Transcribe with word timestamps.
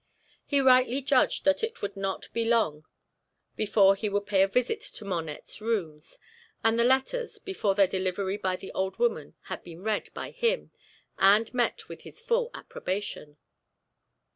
He 0.47 0.61
rightly 0.61 1.03
judged 1.03 1.45
that 1.45 1.63
it 1.63 1.83
would 1.83 1.95
not 1.95 2.27
be 2.33 2.43
long 2.43 2.85
before 3.55 3.93
he 3.93 4.09
would 4.09 4.25
pay 4.25 4.41
a 4.41 4.47
visit 4.47 4.81
to 4.95 5.05
Monette's 5.05 5.61
rooms, 5.61 6.17
and 6.63 6.79
the 6.79 6.83
letters, 6.83 7.37
before 7.37 7.75
their 7.75 7.85
delivery 7.85 8.37
by 8.37 8.55
the 8.55 8.71
old 8.71 8.97
woman, 8.97 9.35
had 9.43 9.61
been 9.63 9.83
read 9.83 10.11
by 10.15 10.31
him, 10.31 10.71
and 11.19 11.53
met 11.53 11.87
with 11.87 12.01
his 12.01 12.19
full 12.19 12.49
approbation. 12.55 13.37